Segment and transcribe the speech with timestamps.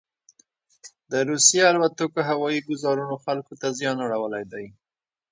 [1.11, 4.65] دروسیې الوتکوهوایي ګوزارونوخلکو ته زیان اړولی دی.